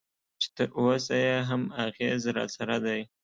[0.41, 3.01] چې تراوسه یې هم اغېز راسره دی.